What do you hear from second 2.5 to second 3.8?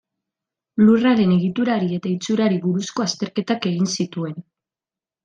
buruzko azterketak